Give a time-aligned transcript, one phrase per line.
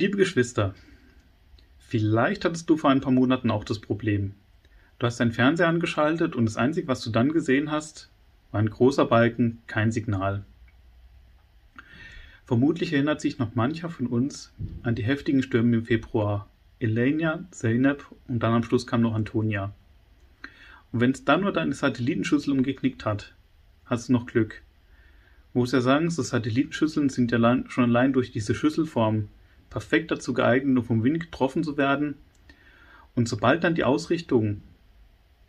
[0.00, 0.74] Liebe Geschwister,
[1.78, 4.32] vielleicht hattest du vor ein paar Monaten auch das Problem.
[4.98, 8.08] Du hast deinen Fernseher angeschaltet und das Einzige, was du dann gesehen hast,
[8.50, 10.42] war ein großer Balken, kein Signal.
[12.46, 16.48] Vermutlich erinnert sich noch mancher von uns an die heftigen Stürme im Februar.
[16.78, 19.74] Elenia, Zeynep und dann am Schluss kam noch Antonia.
[20.92, 23.34] Und wenn es dann nur deine Satellitenschüssel umgeknickt hat,
[23.84, 24.62] hast du noch Glück.
[25.52, 29.28] Man muss ja sagen, so Satellitenschüsseln sind ja schon allein durch diese Schüsselform
[29.70, 32.16] perfekt dazu geeignet, um vom Wind getroffen zu werden.
[33.14, 34.62] Und sobald dann die Ausrichtung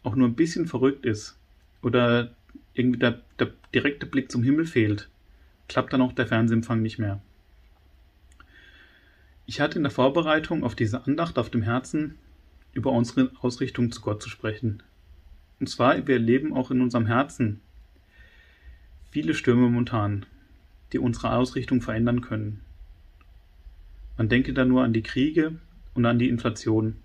[0.03, 1.37] auch nur ein bisschen verrückt ist
[1.81, 2.35] oder
[2.73, 5.09] irgendwie der, der direkte Blick zum Himmel fehlt,
[5.67, 7.21] klappt dann auch der Fernsehempfang nicht mehr.
[9.45, 12.17] Ich hatte in der Vorbereitung auf diese Andacht auf dem Herzen,
[12.73, 14.81] über unsere Ausrichtung zu Gott zu sprechen.
[15.59, 17.59] Und zwar, wir erleben auch in unserem Herzen
[19.09, 20.25] viele Stürme momentan,
[20.93, 22.61] die unsere Ausrichtung verändern können.
[24.17, 25.55] Man denke da nur an die Kriege
[25.93, 26.97] und an die Inflation.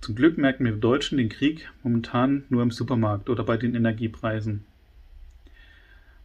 [0.00, 4.64] Zum Glück merken wir Deutschen den Krieg momentan nur im Supermarkt oder bei den Energiepreisen.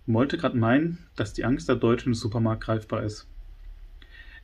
[0.06, 3.28] Man wollte gerade meinen, dass die Angst der Deutschen im Supermarkt greifbar ist.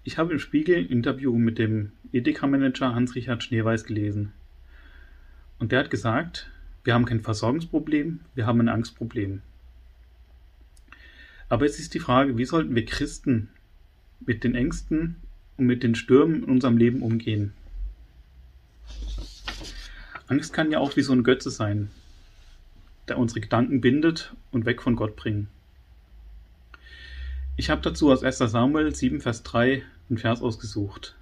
[0.04, 4.32] Ich habe im Spiegel ein Interview mit dem Edeka-Manager Hans-Richard Schneeweiß gelesen.
[5.60, 6.50] Und der hat gesagt,
[6.84, 9.42] wir haben kein Versorgungsproblem, wir haben ein Angstproblem.
[11.50, 13.50] Aber es ist die Frage, wie sollten wir Christen
[14.26, 15.18] mit den Ängsten
[15.58, 17.54] und mit den Stürmen in unserem Leben umgehen?
[20.28, 21.90] Angst kann ja auch wie so ein Götze sein,
[23.08, 25.48] der unsere Gedanken bindet und weg von Gott bringt.
[27.56, 28.38] Ich habe dazu aus 1.
[28.38, 31.16] Samuel 7, Vers 3 einen Vers ausgesucht.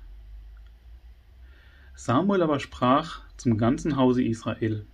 [1.95, 4.85] Samuel aber sprach zum ganzen Hause Israel,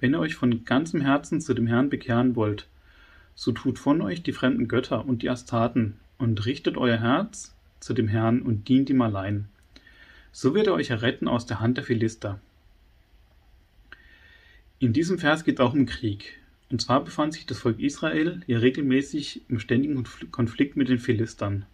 [0.00, 2.66] wenn ihr euch von ganzem Herzen zu dem Herrn bekehren wollt,
[3.34, 7.94] so tut von euch die fremden Götter und die Astaten und richtet euer Herz zu
[7.94, 9.48] dem Herrn und dient ihm allein.
[10.32, 12.40] So wird er euch erretten aus der Hand der Philister.
[14.78, 16.38] In diesem Vers geht es auch um Krieg.
[16.70, 21.64] Und zwar befand sich das Volk Israel ja regelmäßig im ständigen Konflikt mit den Philistern.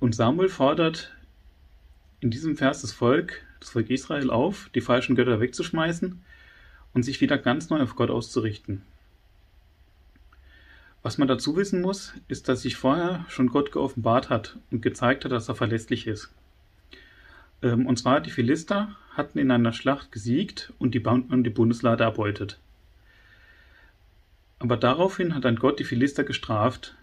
[0.00, 1.14] Und Samuel fordert
[2.20, 6.20] in diesem Vers das Volk, das Volk Israel auf, die falschen Götter wegzuschmeißen
[6.94, 8.82] und sich wieder ganz neu auf Gott auszurichten.
[11.02, 15.24] Was man dazu wissen muss, ist, dass sich vorher schon Gott geoffenbart hat und gezeigt
[15.24, 16.32] hat, dass er verlässlich ist.
[17.62, 22.04] Ähm, und zwar die Philister hatten in einer Schlacht gesiegt und die, und die Bundeslade
[22.04, 22.58] erbeutet.
[24.58, 26.96] Aber daraufhin hat dann Gott die Philister gestraft.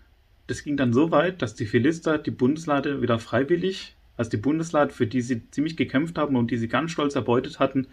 [0.48, 4.94] Das ging dann so weit, dass die Philister die Bundeslade wieder freiwillig, also die Bundeslade,
[4.94, 7.88] für die sie ziemlich gekämpft haben und die sie ganz stolz erbeutet hatten,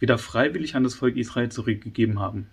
[0.00, 2.48] wieder freiwillig an das Volk Israel zurückgegeben haben.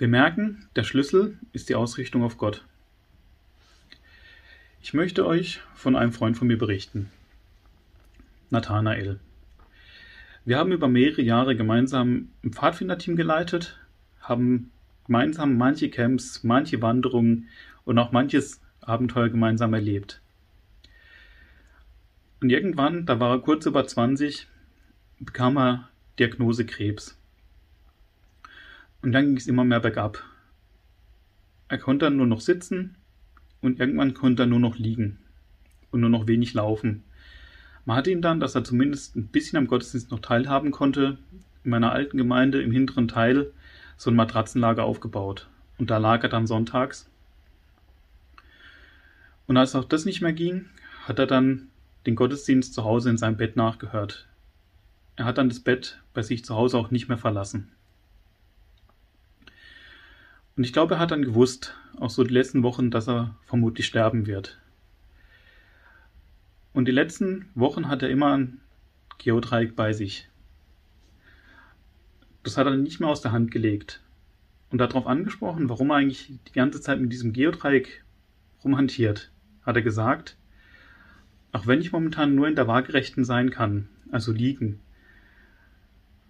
[0.00, 2.64] Wir merken, der Schlüssel ist die Ausrichtung auf Gott.
[4.80, 7.10] Ich möchte euch von einem Freund von mir berichten.
[8.48, 9.20] Nathanael.
[10.46, 13.78] Wir haben über mehrere Jahre gemeinsam ein Pfadfinderteam geleitet,
[14.22, 14.72] haben
[15.04, 17.48] gemeinsam manche Camps, manche Wanderungen
[17.84, 20.22] und auch manches Abenteuer gemeinsam erlebt.
[22.40, 24.46] Und irgendwann, da war er kurz über 20,
[25.18, 27.19] bekam er Diagnose Krebs.
[29.02, 30.22] Und dann ging es immer mehr bergab.
[31.68, 32.96] Er konnte dann nur noch sitzen
[33.60, 35.18] und irgendwann konnte er nur noch liegen
[35.90, 37.04] und nur noch wenig laufen.
[37.84, 41.18] Man hatte ihn dann, dass er zumindest ein bisschen am Gottesdienst noch teilhaben konnte,
[41.64, 43.52] in meiner alten Gemeinde im hinteren Teil
[43.96, 45.48] so ein Matratzenlager aufgebaut.
[45.78, 47.08] Und da lag er dann sonntags.
[49.46, 50.66] Und als auch das nicht mehr ging,
[51.04, 51.68] hat er dann
[52.06, 54.26] den Gottesdienst zu Hause in seinem Bett nachgehört.
[55.16, 57.72] Er hat dann das Bett bei sich zu Hause auch nicht mehr verlassen.
[60.56, 63.86] Und ich glaube, er hat dann gewusst, auch so die letzten Wochen, dass er vermutlich
[63.86, 64.58] sterben wird.
[66.72, 68.60] Und die letzten Wochen hat er immer ein
[69.18, 70.28] Geodreieck bei sich.
[72.42, 74.02] Das hat er nicht mehr aus der Hand gelegt.
[74.70, 78.04] Und darauf angesprochen, warum er eigentlich die ganze Zeit mit diesem Geodreieck
[78.62, 79.30] rumhantiert,
[79.62, 80.36] hat er gesagt,
[81.52, 84.80] auch wenn ich momentan nur in der Waagerechten sein kann, also liegen,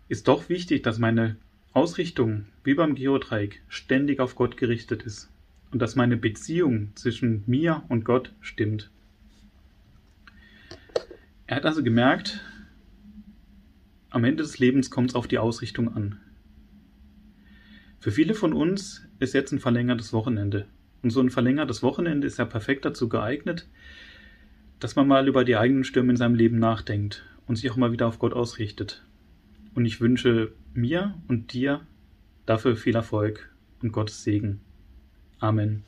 [0.08, 1.36] ist doch wichtig, dass meine
[1.72, 5.30] Ausrichtung, wie beim Geodreieck, ständig auf Gott gerichtet ist
[5.70, 8.90] und dass meine Beziehung zwischen mir und Gott stimmt.
[11.46, 12.40] Er hat also gemerkt,
[14.10, 16.18] am Ende des Lebens kommt es auf die Ausrichtung an.
[18.00, 20.66] Für viele von uns ist jetzt ein verlängertes Wochenende.
[21.02, 23.68] Und so ein verlängertes Wochenende ist ja perfekt dazu geeignet,
[24.80, 27.92] dass man mal über die eigenen Stürme in seinem Leben nachdenkt und sich auch mal
[27.92, 29.04] wieder auf Gott ausrichtet.
[29.74, 31.86] Und ich wünsche mir und dir
[32.46, 33.52] dafür viel Erfolg
[33.82, 34.60] und Gottes Segen.
[35.38, 35.84] Amen.